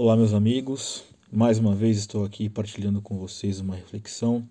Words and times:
Olá, 0.00 0.16
meus 0.16 0.32
amigos. 0.32 1.02
Mais 1.28 1.58
uma 1.58 1.74
vez 1.74 1.98
estou 1.98 2.24
aqui 2.24 2.48
partilhando 2.48 3.02
com 3.02 3.18
vocês 3.18 3.58
uma 3.58 3.74
reflexão, 3.74 4.48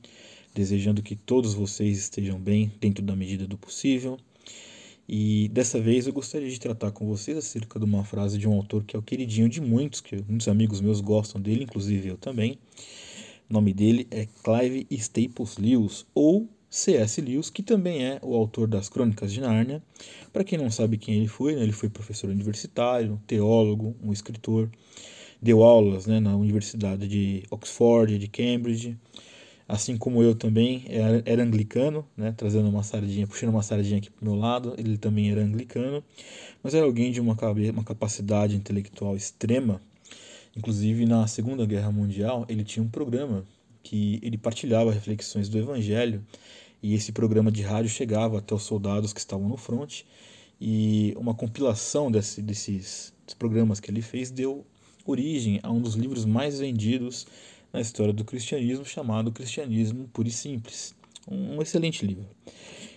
desejando 0.54 1.02
que 1.02 1.16
todos 1.16 1.54
vocês 1.54 2.00
estejam 2.00 2.38
bem 2.38 2.70
dentro 2.82 3.02
da 3.02 3.16
medida 3.16 3.48
do 3.48 3.58
possível. 3.58 4.18
E 5.08 5.48
dessa 5.54 5.80
vez 5.80 6.06
eu 6.06 6.12
gostaria 6.12 6.50
de 6.50 6.60
tratar 6.60 6.92
com 6.92 7.08
vocês 7.08 7.38
acerca 7.38 7.80
de 7.80 7.86
uma 7.86 8.04
frase 8.04 8.38
de 8.38 8.46
um 8.46 8.52
autor 8.56 8.84
que 8.84 8.94
é 8.94 9.00
o 9.00 9.02
queridinho 9.02 9.48
de 9.48 9.62
muitos, 9.62 10.02
que 10.02 10.22
muitos 10.28 10.50
amigos 10.50 10.82
meus 10.82 11.00
gostam 11.00 11.40
dele, 11.40 11.64
inclusive 11.64 12.10
eu 12.10 12.18
também. 12.18 12.60
O 13.50 13.54
nome 13.54 13.72
dele 13.74 14.06
é 14.12 14.28
Clive 14.44 14.86
Staples 14.92 15.56
Lewis, 15.58 16.06
ou 16.14 16.46
C.S. 16.70 17.22
Lewis, 17.22 17.50
que 17.50 17.64
também 17.64 18.04
é 18.04 18.20
o 18.22 18.36
autor 18.36 18.68
das 18.68 18.90
Crônicas 18.90 19.32
de 19.32 19.40
Nárnia. 19.40 19.82
Para 20.34 20.44
quem 20.44 20.58
não 20.58 20.70
sabe 20.70 20.98
quem 20.98 21.16
ele 21.16 21.30
foi, 21.30 21.56
né, 21.56 21.64
ele 21.64 21.72
foi 21.72 21.88
professor 21.88 22.30
universitário, 22.30 23.18
teólogo, 23.26 23.96
um 24.04 24.12
escritor, 24.12 24.70
deu 25.42 25.64
aulas 25.64 26.06
né, 26.06 26.20
na 26.20 26.36
Universidade 26.36 27.08
de 27.08 27.44
Oxford, 27.50 28.18
de 28.18 28.28
Cambridge, 28.28 28.98
assim 29.68 29.98
como 29.98 30.24
eu 30.24 30.34
também 30.34 30.86
era, 30.88 31.22
era 31.26 31.44
anglicano, 31.44 32.08
né, 32.16 32.34
trazendo 32.36 32.70
uma 32.70 32.84
sardinha, 32.84 33.28
puxando 33.28 33.50
uma 33.50 33.62
sardinha 33.62 33.98
aqui 33.98 34.10
para 34.10 34.24
o 34.24 34.32
meu 34.32 34.40
lado, 34.40 34.74
ele 34.78 34.98
também 34.98 35.32
era 35.32 35.42
anglicano, 35.42 36.04
mas 36.64 36.74
era 36.74 36.86
alguém 36.86 37.12
de 37.12 37.20
uma, 37.20 37.36
uma 37.74 37.84
capacidade 37.84 38.56
intelectual 38.56 39.16
extrema. 39.16 39.82
Inclusive, 40.56 41.06
na 41.06 41.28
Segunda 41.28 41.66
Guerra 41.66 41.92
Mundial, 41.92 42.46
ele 42.50 42.64
tinha 42.64 42.84
um 42.84 42.90
programa 42.90 43.46
que 43.84 44.20
ele 44.24 44.38
partilhava 44.38 44.92
reflexões 44.92 45.48
do 45.50 45.58
Evangelho 45.58 46.26
e 46.82 46.94
esse 46.94 47.12
programa 47.12 47.52
de 47.52 47.62
rádio 47.62 47.90
chegava 47.90 48.40
até 48.40 48.54
os 48.56 48.64
soldados 48.64 49.14
que 49.14 49.20
estavam 49.20 49.48
no 49.48 49.58
fronte 49.58 50.06
e 50.60 51.14
uma 51.18 51.34
compilação 51.34 52.12
desse, 52.12 52.42
desses 52.42 53.14
programas 53.38 53.80
que 53.80 53.92
ele 53.92 54.02
fez 54.02 54.32
deu 54.32 54.66
origem 55.08 55.60
a 55.64 55.72
um 55.72 55.82
dos 55.82 55.96
livros 55.96 56.26
mais 56.26 56.60
vendidos 56.60 57.26
na 57.72 57.82
história 57.82 58.14
do 58.14 58.24
cristianismo, 58.24 58.86
chamado 58.86 59.32
Cristianismo 59.32 60.08
Puro 60.14 60.28
e 60.28 60.32
Simples. 60.32 60.96
Um 61.28 61.62
excelente 61.62 62.06
livro. 62.06 62.26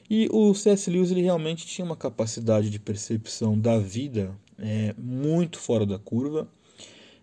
E 0.08 0.28
o 0.32 0.52
C.S. 0.54 0.90
Lewis 0.90 1.10
ele 1.10 1.22
realmente 1.22 1.66
tinha 1.66 1.84
uma 1.84 1.96
capacidade 1.96 2.68
de 2.68 2.78
percepção 2.78 3.58
da 3.58 3.78
vida 3.78 4.36
é, 4.58 4.94
muito 4.98 5.58
fora 5.58 5.86
da 5.86 5.98
curva. 5.98 6.48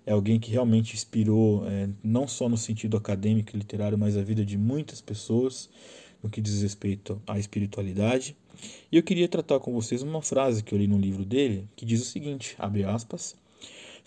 É 0.05 0.13
alguém 0.13 0.39
que 0.39 0.51
realmente 0.51 0.95
inspirou, 0.95 1.67
é, 1.67 1.89
não 2.01 2.27
só 2.27 2.47
no 2.47 2.57
sentido 2.57 2.95
acadêmico 2.95 3.53
e 3.53 3.59
literário, 3.59 3.97
mas 3.97 4.15
a 4.15 4.23
vida 4.23 4.45
de 4.45 4.57
muitas 4.57 5.01
pessoas 5.01 5.69
no 6.23 6.29
que 6.29 6.41
diz 6.41 6.61
respeito 6.61 7.21
à 7.27 7.37
espiritualidade. 7.37 8.35
E 8.91 8.97
eu 8.97 9.03
queria 9.03 9.27
tratar 9.27 9.59
com 9.59 9.73
vocês 9.73 10.01
uma 10.01 10.21
frase 10.21 10.63
que 10.63 10.73
eu 10.73 10.79
li 10.79 10.87
no 10.87 10.97
livro 10.97 11.25
dele, 11.25 11.67
que 11.75 11.85
diz 11.85 12.01
o 12.01 12.05
seguinte, 12.05 12.55
abre 12.57 12.83
aspas, 12.83 13.35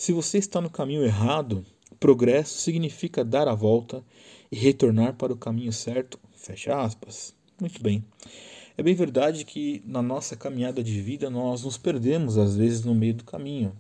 se 0.00 0.14
você 0.14 0.38
está 0.38 0.62
no 0.62 0.70
caminho 0.70 1.04
errado, 1.04 1.62
progresso 2.00 2.58
significa 2.58 3.22
dar 3.22 3.46
a 3.46 3.54
volta 3.54 4.02
e 4.50 4.56
retornar 4.56 5.12
para 5.12 5.30
o 5.30 5.36
caminho 5.36 5.70
certo, 5.74 6.18
fecha 6.32 6.74
aspas. 6.80 7.34
Muito 7.60 7.82
bem. 7.82 8.02
É 8.78 8.82
bem 8.82 8.94
verdade 8.94 9.44
que 9.44 9.82
na 9.84 10.00
nossa 10.00 10.34
caminhada 10.34 10.82
de 10.82 11.02
vida 11.02 11.28
nós 11.28 11.64
nos 11.64 11.76
perdemos 11.76 12.38
às 12.38 12.56
vezes 12.56 12.82
no 12.82 12.94
meio 12.94 13.12
do 13.12 13.24
caminho. 13.24 13.76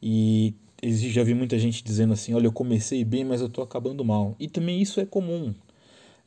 E 0.00 0.54
já 0.84 1.24
vi 1.24 1.34
muita 1.34 1.58
gente 1.58 1.82
dizendo 1.82 2.12
assim: 2.12 2.32
olha, 2.32 2.46
eu 2.46 2.52
comecei 2.52 3.04
bem, 3.04 3.24
mas 3.24 3.40
eu 3.40 3.48
estou 3.48 3.64
acabando 3.64 4.04
mal. 4.04 4.36
E 4.38 4.46
também 4.46 4.80
isso 4.80 5.00
é 5.00 5.04
comum. 5.04 5.52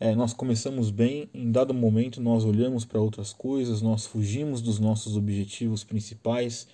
É, 0.01 0.13
nós 0.13 0.33
começamos 0.33 0.89
bem, 0.89 1.29
em 1.33 1.49
dado 1.49 1.73
momento 1.73 2.19
nós 2.19 2.43
olhamos 2.43 2.83
para 2.83 2.99
outras 2.99 3.31
coisas, 3.31 3.81
nós 3.81 4.05
fugimos 4.05 4.61
dos 4.61 4.79
nossos 4.79 5.15
objetivos 5.15 5.85
principais 5.85 6.67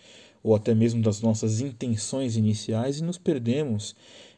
ou 0.43 0.55
até 0.55 0.73
mesmo 0.73 1.01
das 1.01 1.21
nossas 1.21 1.59
intenções 1.61 2.37
iniciais 2.37 2.99
e 2.99 3.03
nos 3.03 3.17
perdemos 3.17 3.95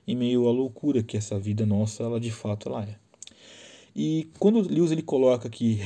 em 0.07 0.15
meio 0.15 0.47
à 0.47 0.51
loucura 0.51 1.03
que 1.03 1.17
essa 1.17 1.39
vida 1.39 1.65
nossa, 1.65 2.03
ela 2.03 2.19
de 2.19 2.31
fato 2.31 2.69
ela 2.69 2.83
é. 2.83 2.95
E 3.95 4.29
quando 4.39 4.61
Lewis 4.61 4.91
ele 4.91 5.01
coloca 5.01 5.49
que 5.49 5.79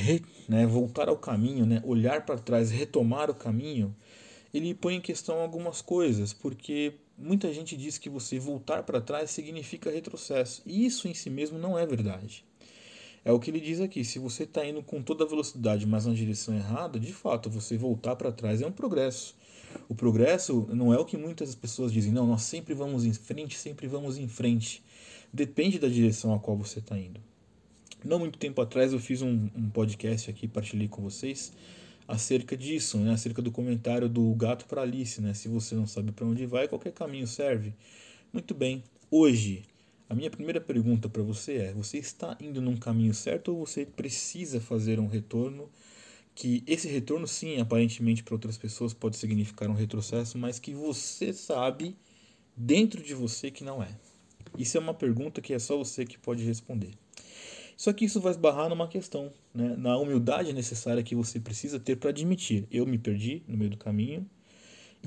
né, 0.48 0.66
voltar 0.66 1.08
ao 1.08 1.16
caminho, 1.16 1.66
né, 1.66 1.82
olhar 1.84 2.24
para 2.24 2.38
trás, 2.38 2.70
retomar 2.70 3.30
o 3.30 3.34
caminho, 3.34 3.94
ele 4.54 4.74
põe 4.74 4.94
em 4.94 5.00
questão 5.00 5.40
algumas 5.40 5.82
coisas, 5.82 6.32
porque 6.32 6.94
muita 7.18 7.52
gente 7.52 7.76
diz 7.76 7.98
que 7.98 8.08
você 8.08 8.38
voltar 8.38 8.84
para 8.84 9.00
trás 9.00 9.30
significa 9.30 9.90
retrocesso, 9.90 10.62
e 10.64 10.86
isso 10.86 11.08
em 11.08 11.14
si 11.14 11.28
mesmo 11.28 11.58
não 11.58 11.76
é 11.76 11.84
verdade. 11.84 12.44
É 13.26 13.32
o 13.32 13.40
que 13.40 13.50
ele 13.50 13.58
diz 13.58 13.80
aqui: 13.80 14.04
se 14.04 14.20
você 14.20 14.44
está 14.44 14.64
indo 14.64 14.80
com 14.84 15.02
toda 15.02 15.24
a 15.24 15.26
velocidade, 15.26 15.84
mas 15.84 16.06
na 16.06 16.14
direção 16.14 16.54
errada, 16.54 16.96
de 16.96 17.12
fato, 17.12 17.50
você 17.50 17.76
voltar 17.76 18.14
para 18.14 18.30
trás 18.30 18.62
é 18.62 18.66
um 18.66 18.70
progresso. 18.70 19.34
O 19.88 19.96
progresso 19.96 20.64
não 20.72 20.94
é 20.94 20.96
o 20.96 21.04
que 21.04 21.16
muitas 21.16 21.52
pessoas 21.52 21.92
dizem, 21.92 22.12
não, 22.12 22.24
nós 22.24 22.42
sempre 22.42 22.72
vamos 22.72 23.04
em 23.04 23.12
frente, 23.12 23.58
sempre 23.58 23.88
vamos 23.88 24.16
em 24.16 24.28
frente. 24.28 24.80
Depende 25.32 25.76
da 25.76 25.88
direção 25.88 26.32
a 26.32 26.38
qual 26.38 26.56
você 26.56 26.78
está 26.78 26.96
indo. 26.96 27.20
Não 28.04 28.20
muito 28.20 28.38
tempo 28.38 28.62
atrás 28.62 28.92
eu 28.92 29.00
fiz 29.00 29.22
um, 29.22 29.50
um 29.56 29.68
podcast 29.70 30.30
aqui, 30.30 30.46
partilhei 30.46 30.86
com 30.86 31.02
vocês, 31.02 31.52
acerca 32.06 32.56
disso, 32.56 32.96
né? 32.98 33.10
acerca 33.10 33.42
do 33.42 33.50
comentário 33.50 34.08
do 34.08 34.32
gato 34.36 34.66
para 34.66 34.82
Alice. 34.82 35.20
Né? 35.20 35.34
Se 35.34 35.48
você 35.48 35.74
não 35.74 35.86
sabe 35.86 36.12
para 36.12 36.24
onde 36.24 36.46
vai, 36.46 36.68
qualquer 36.68 36.92
caminho 36.92 37.26
serve. 37.26 37.74
Muito 38.32 38.54
bem, 38.54 38.84
hoje 39.10 39.64
a 40.08 40.14
minha 40.14 40.30
primeira 40.30 40.60
pergunta 40.60 41.08
para 41.08 41.22
você 41.22 41.56
é: 41.56 41.72
você 41.72 41.98
está 41.98 42.36
indo 42.40 42.60
num 42.60 42.76
caminho 42.76 43.12
certo 43.12 43.52
ou 43.52 43.66
você 43.66 43.84
precisa 43.84 44.60
fazer 44.60 45.00
um 45.00 45.06
retorno? 45.06 45.68
Que 46.34 46.62
esse 46.66 46.86
retorno, 46.86 47.26
sim, 47.26 47.58
aparentemente 47.60 48.22
para 48.22 48.34
outras 48.34 48.58
pessoas 48.58 48.92
pode 48.92 49.16
significar 49.16 49.70
um 49.70 49.74
retrocesso, 49.74 50.36
mas 50.36 50.58
que 50.58 50.74
você 50.74 51.32
sabe 51.32 51.96
dentro 52.54 53.02
de 53.02 53.14
você 53.14 53.50
que 53.50 53.64
não 53.64 53.82
é. 53.82 53.88
Isso 54.56 54.76
é 54.76 54.80
uma 54.80 54.94
pergunta 54.94 55.40
que 55.40 55.54
é 55.54 55.58
só 55.58 55.76
você 55.76 56.04
que 56.04 56.18
pode 56.18 56.44
responder. 56.44 56.90
Só 57.76 57.92
que 57.92 58.04
isso 58.04 58.20
vai 58.20 58.32
esbarrar 58.32 58.68
numa 58.68 58.88
questão, 58.88 59.32
né? 59.52 59.74
na 59.76 59.96
humildade 59.98 60.52
necessária 60.52 61.02
que 61.02 61.14
você 61.14 61.40
precisa 61.40 61.78
ter 61.78 61.96
para 61.96 62.10
admitir: 62.10 62.66
eu 62.70 62.86
me 62.86 62.98
perdi 62.98 63.42
no 63.46 63.56
meio 63.56 63.70
do 63.70 63.76
caminho, 63.76 64.28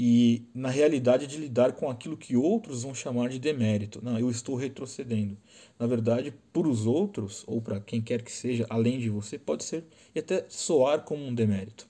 e 0.02 0.44
na 0.56 0.70
realidade 0.70 1.28
de 1.28 1.36
lidar 1.36 1.74
com 1.74 1.90
aquilo 1.90 2.16
que 2.16 2.38
outros 2.38 2.84
vão 2.84 2.96
chamar 2.96 3.28
de 3.28 3.38
demérito. 3.38 4.00
Não, 4.02 4.18
eu 4.18 4.32
estou 4.32 4.56
retrocedendo. 4.56 5.38
Na 5.78 5.86
verdade, 5.86 6.34
para 6.54 6.70
os 6.70 6.86
outros, 6.86 7.44
ou 7.46 7.62
para 7.62 7.82
quem 7.82 8.02
quer 8.02 8.22
que 8.22 8.32
seja, 8.32 8.66
além 8.70 8.98
de 8.98 9.10
você, 9.10 9.38
pode 9.38 9.66
ser 9.66 9.84
e 10.16 10.20
até 10.20 10.46
soar 10.48 11.02
como 11.02 11.26
um 11.26 11.36
demérito. 11.36 11.86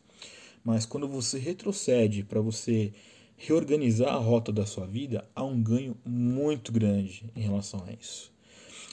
Mas 0.64 0.88
quando 0.88 1.08
você 1.08 1.38
retrocede 1.38 2.24
para 2.24 2.42
você 2.42 2.92
reorganizar 3.38 4.16
a 4.16 4.18
rota 4.18 4.52
da 4.52 4.66
sua 4.66 4.88
vida, 4.88 5.30
há 5.36 5.44
um 5.44 5.62
ganho 5.62 5.96
muito 6.04 6.72
grande 6.72 7.32
em 7.36 7.42
relação 7.42 7.86
a 7.88 7.94
isso. 7.94 8.34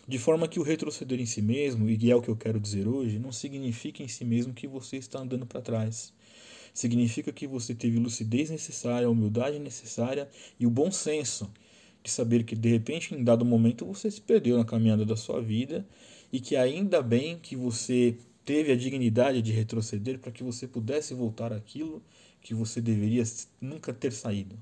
De 0.06 0.19
forma 0.19 0.47
que 0.47 0.60
o 0.60 0.62
retroceder 0.62 1.19
em 1.19 1.26
si 1.26 1.41
mesmo, 1.41 1.88
e 1.88 2.10
é 2.10 2.15
o 2.15 2.21
que 2.21 2.28
eu 2.28 2.37
quero 2.37 2.60
dizer 2.60 2.87
hoje, 2.87 3.19
não 3.19 3.32
significa 3.32 4.03
em 4.03 4.09
si 4.09 4.26
mesmo 4.26 4.53
que 4.53 4.69
você 4.69 4.99
está 4.99 5.21
andando 5.21 5.47
para 5.47 5.62
trás 5.62 6.12
significa 6.78 7.32
que 7.32 7.47
você 7.47 7.75
teve 7.75 7.98
lucidez 7.98 8.50
necessária, 8.50 9.09
a 9.09 9.10
humildade 9.10 9.59
necessária 9.59 10.28
e 10.60 10.66
o 10.66 10.70
bom 10.70 10.91
senso 10.91 11.50
de 12.04 12.10
saber 12.10 12.44
que 12.44 12.54
de 12.54 12.69
repente 12.69 13.14
em 13.14 13.25
dado 13.25 13.44
momento 13.44 13.87
você 13.87 14.10
se 14.10 14.20
perdeu 14.20 14.59
na 14.59 14.64
caminhada 14.64 15.04
da 15.04 15.16
sua 15.16 15.41
vida 15.41 15.87
e 16.31 16.38
que 16.38 16.54
ainda 16.54 17.00
bem 17.00 17.38
que 17.38 17.56
você 17.56 18.16
teve 18.44 18.70
a 18.70 18.76
dignidade 18.76 19.41
de 19.41 19.53
retroceder 19.53 20.19
para 20.19 20.31
que 20.31 20.44
você 20.44 20.69
pudesse 20.69 21.14
voltar 21.14 21.50
àquilo 21.50 22.03
que 22.42 22.54
você 22.54 22.81
deveria 22.81 23.25
nunca 23.58 23.93
ter 23.93 24.12
saído. 24.12 24.56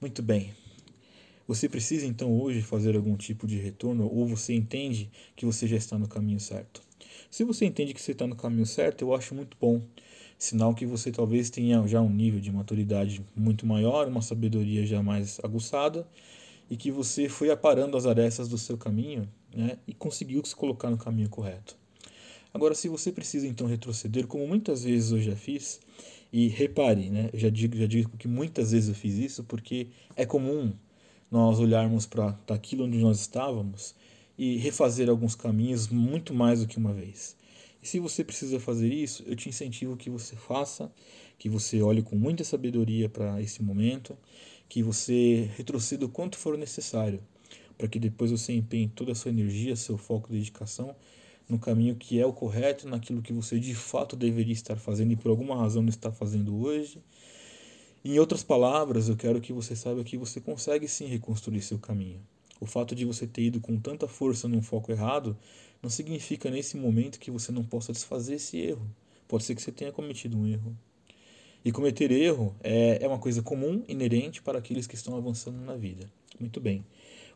Muito 0.00 0.22
bem. 0.22 0.52
Você 1.48 1.68
precisa 1.68 2.06
então 2.06 2.38
hoje 2.38 2.60
fazer 2.60 2.94
algum 2.96 3.16
tipo 3.16 3.46
de 3.46 3.56
retorno 3.56 4.06
ou 4.12 4.26
você 4.26 4.52
entende 4.52 5.10
que 5.34 5.46
você 5.46 5.66
já 5.66 5.76
está 5.76 5.98
no 5.98 6.06
caminho 6.06 6.38
certo? 6.38 6.82
Se 7.30 7.44
você 7.44 7.64
entende 7.64 7.94
que 7.94 8.00
você 8.00 8.12
está 8.12 8.26
no 8.26 8.36
caminho 8.36 8.66
certo, 8.66 9.02
eu 9.02 9.14
acho 9.14 9.34
muito 9.34 9.56
bom 9.58 9.82
sinal 10.38 10.74
que 10.74 10.86
você 10.86 11.10
talvez 11.10 11.50
tenha 11.50 11.86
já 11.86 12.00
um 12.00 12.10
nível 12.10 12.40
de 12.40 12.52
maturidade 12.52 13.24
muito 13.34 13.66
maior, 13.66 14.08
uma 14.08 14.22
sabedoria 14.22 14.86
já 14.86 15.02
mais 15.02 15.38
aguçada 15.42 16.06
e 16.70 16.76
que 16.76 16.90
você 16.90 17.28
foi 17.28 17.50
aparando 17.50 17.96
as 17.96 18.06
arestas 18.06 18.48
do 18.48 18.58
seu 18.58 18.76
caminho 18.76 19.28
né, 19.54 19.78
e 19.86 19.94
conseguiu 19.94 20.44
se 20.44 20.54
colocar 20.54 20.90
no 20.90 20.96
caminho 20.96 21.28
correto. 21.28 21.76
Agora, 22.52 22.74
se 22.74 22.88
você 22.88 23.10
precisa 23.10 23.46
então 23.46 23.66
retroceder, 23.66 24.26
como 24.26 24.46
muitas 24.46 24.84
vezes 24.84 25.10
eu 25.10 25.20
já 25.20 25.34
fiz, 25.34 25.80
e 26.32 26.48
repare, 26.48 27.10
né, 27.10 27.30
eu 27.32 27.38
já 27.38 27.48
digo, 27.48 27.76
já 27.76 27.86
digo 27.86 28.10
que 28.16 28.26
muitas 28.26 28.72
vezes 28.72 28.88
eu 28.88 28.94
fiz 28.94 29.14
isso 29.14 29.44
porque 29.44 29.88
é 30.16 30.26
comum 30.26 30.72
nós 31.30 31.58
olharmos 31.58 32.06
para 32.06 32.36
aquilo 32.48 32.84
onde 32.84 32.98
nós 32.98 33.20
estávamos 33.20 33.94
e 34.36 34.56
refazer 34.56 35.08
alguns 35.08 35.34
caminhos 35.34 35.88
muito 35.88 36.34
mais 36.34 36.60
do 36.60 36.66
que 36.66 36.76
uma 36.76 36.92
vez. 36.92 37.36
E 37.84 37.86
se 37.86 38.00
você 38.00 38.24
precisa 38.24 38.58
fazer 38.58 38.90
isso, 38.90 39.22
eu 39.26 39.36
te 39.36 39.50
incentivo 39.50 39.94
que 39.94 40.08
você 40.08 40.34
faça, 40.34 40.90
que 41.36 41.50
você 41.50 41.82
olhe 41.82 42.00
com 42.00 42.16
muita 42.16 42.42
sabedoria 42.42 43.10
para 43.10 43.42
esse 43.42 43.62
momento, 43.62 44.16
que 44.70 44.82
você 44.82 45.50
retroceda 45.54 46.06
o 46.06 46.08
quanto 46.08 46.38
for 46.38 46.56
necessário, 46.56 47.22
para 47.76 47.86
que 47.86 47.98
depois 47.98 48.30
você 48.30 48.54
empenhe 48.54 48.88
toda 48.88 49.12
a 49.12 49.14
sua 49.14 49.30
energia, 49.30 49.76
seu 49.76 49.98
foco 49.98 50.32
dedicação 50.32 50.96
no 51.46 51.58
caminho 51.58 51.94
que 51.94 52.18
é 52.18 52.24
o 52.24 52.32
correto, 52.32 52.88
naquilo 52.88 53.20
que 53.20 53.34
você 53.34 53.60
de 53.60 53.74
fato 53.74 54.16
deveria 54.16 54.54
estar 54.54 54.76
fazendo 54.76 55.12
e 55.12 55.16
por 55.16 55.28
alguma 55.28 55.54
razão 55.54 55.82
não 55.82 55.90
está 55.90 56.10
fazendo 56.10 56.56
hoje. 56.56 57.02
Em 58.02 58.18
outras 58.18 58.42
palavras, 58.42 59.10
eu 59.10 59.16
quero 59.16 59.42
que 59.42 59.52
você 59.52 59.76
saiba 59.76 60.02
que 60.02 60.16
você 60.16 60.40
consegue 60.40 60.88
sim 60.88 61.04
reconstruir 61.04 61.60
seu 61.60 61.78
caminho. 61.78 62.22
O 62.58 62.66
fato 62.66 62.94
de 62.94 63.04
você 63.04 63.26
ter 63.26 63.42
ido 63.42 63.60
com 63.60 63.78
tanta 63.78 64.08
força 64.08 64.48
num 64.48 64.62
foco 64.62 64.90
errado 64.90 65.36
não 65.84 65.90
significa 65.90 66.50
nesse 66.50 66.78
momento 66.78 67.20
que 67.20 67.30
você 67.30 67.52
não 67.52 67.62
possa 67.62 67.92
desfazer 67.92 68.36
esse 68.36 68.56
erro. 68.56 68.90
Pode 69.28 69.44
ser 69.44 69.54
que 69.54 69.60
você 69.60 69.70
tenha 69.70 69.92
cometido 69.92 70.38
um 70.38 70.46
erro. 70.46 70.74
E 71.62 71.70
cometer 71.70 72.10
erro 72.10 72.56
é, 72.62 72.98
é 73.02 73.06
uma 73.06 73.18
coisa 73.18 73.42
comum, 73.42 73.84
inerente 73.86 74.40
para 74.40 74.58
aqueles 74.58 74.86
que 74.86 74.94
estão 74.94 75.14
avançando 75.14 75.60
na 75.60 75.76
vida. 75.76 76.10
Muito 76.40 76.58
bem. 76.58 76.86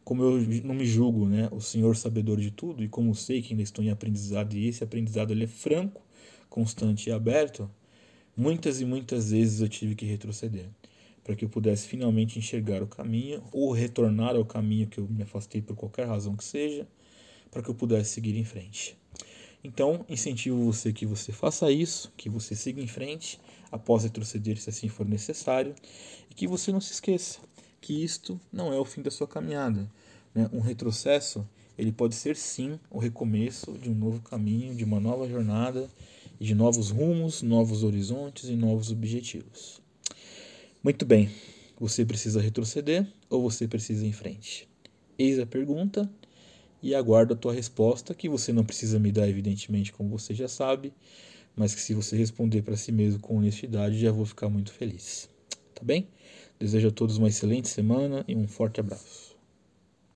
Como 0.02 0.22
eu 0.22 0.40
não 0.64 0.74
me 0.74 0.86
julgo 0.86 1.26
né, 1.28 1.50
o 1.52 1.60
senhor 1.60 1.94
sabedor 1.94 2.40
de 2.40 2.50
tudo, 2.50 2.82
e 2.82 2.88
como 2.88 3.14
sei 3.14 3.42
que 3.42 3.52
ainda 3.52 3.62
estou 3.62 3.84
em 3.84 3.90
aprendizado, 3.90 4.54
e 4.56 4.66
esse 4.66 4.82
aprendizado 4.82 5.30
ele 5.30 5.44
é 5.44 5.46
franco, 5.46 6.00
constante 6.48 7.10
e 7.10 7.12
aberto, 7.12 7.70
muitas 8.34 8.80
e 8.80 8.86
muitas 8.86 9.30
vezes 9.30 9.60
eu 9.60 9.68
tive 9.68 9.94
que 9.94 10.06
retroceder 10.06 10.70
para 11.22 11.36
que 11.36 11.44
eu 11.44 11.48
pudesse 11.50 11.86
finalmente 11.86 12.38
enxergar 12.38 12.82
o 12.82 12.86
caminho 12.86 13.44
ou 13.52 13.70
retornar 13.70 14.34
ao 14.34 14.46
caminho 14.46 14.86
que 14.86 14.96
eu 14.96 15.06
me 15.06 15.22
afastei 15.22 15.60
por 15.60 15.76
qualquer 15.76 16.06
razão 16.06 16.34
que 16.34 16.42
seja, 16.42 16.88
para 17.50 17.62
que 17.62 17.68
eu 17.68 17.74
pudesse 17.74 18.10
seguir 18.10 18.36
em 18.36 18.44
frente. 18.44 18.96
Então, 19.62 20.04
incentivo 20.08 20.64
você 20.64 20.92
que 20.92 21.04
você 21.04 21.32
faça 21.32 21.70
isso, 21.70 22.12
que 22.16 22.28
você 22.28 22.54
siga 22.54 22.80
em 22.80 22.86
frente 22.86 23.40
após 23.70 24.04
retroceder 24.04 24.56
se 24.58 24.70
assim 24.70 24.88
for 24.88 25.06
necessário, 25.06 25.74
e 26.30 26.34
que 26.34 26.46
você 26.46 26.70
não 26.72 26.80
se 26.80 26.92
esqueça 26.92 27.40
que 27.80 28.04
isto 28.04 28.40
não 28.52 28.72
é 28.72 28.78
o 28.78 28.84
fim 28.84 29.02
da 29.02 29.10
sua 29.10 29.26
caminhada. 29.26 29.90
Né? 30.34 30.48
Um 30.52 30.60
retrocesso 30.60 31.48
ele 31.76 31.92
pode 31.92 32.14
ser 32.14 32.36
sim 32.36 32.78
o 32.90 32.98
recomeço 32.98 33.72
de 33.72 33.88
um 33.88 33.94
novo 33.94 34.20
caminho, 34.20 34.74
de 34.74 34.84
uma 34.84 34.98
nova 34.98 35.28
jornada, 35.28 35.88
de 36.40 36.54
novos 36.54 36.90
rumos, 36.90 37.40
novos 37.40 37.84
horizontes 37.84 38.48
e 38.48 38.56
novos 38.56 38.90
objetivos. 38.90 39.80
Muito 40.82 41.06
bem, 41.06 41.30
você 41.78 42.04
precisa 42.04 42.40
retroceder 42.40 43.06
ou 43.30 43.42
você 43.42 43.68
precisa 43.68 44.04
ir 44.04 44.08
em 44.08 44.12
frente? 44.12 44.68
Eis 45.16 45.38
a 45.38 45.46
pergunta 45.46 46.10
e 46.82 46.94
aguardo 46.94 47.34
a 47.34 47.36
tua 47.36 47.52
resposta, 47.52 48.14
que 48.14 48.28
você 48.28 48.52
não 48.52 48.64
precisa 48.64 48.98
me 48.98 49.10
dar, 49.10 49.28
evidentemente, 49.28 49.92
como 49.92 50.10
você 50.10 50.34
já 50.34 50.48
sabe, 50.48 50.92
mas 51.56 51.74
que 51.74 51.80
se 51.80 51.94
você 51.94 52.16
responder 52.16 52.62
para 52.62 52.76
si 52.76 52.92
mesmo 52.92 53.20
com 53.20 53.36
honestidade, 53.36 53.98
já 53.98 54.12
vou 54.12 54.24
ficar 54.24 54.48
muito 54.48 54.72
feliz. 54.72 55.28
Tá 55.74 55.82
bem? 55.84 56.08
Desejo 56.58 56.88
a 56.88 56.92
todos 56.92 57.16
uma 57.16 57.28
excelente 57.28 57.68
semana 57.68 58.24
e 58.26 58.34
um 58.34 58.46
forte 58.46 58.80
abraço. 58.80 59.27